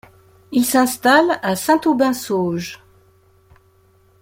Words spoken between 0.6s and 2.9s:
s'installe à Saint-Aubin-Sauges.